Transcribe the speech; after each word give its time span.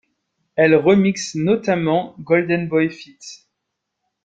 Elle 0.55 0.73
remixe 0.77 1.35
notamment 1.35 2.15
Goldenboy 2.21 2.89
Feat. 2.89 3.21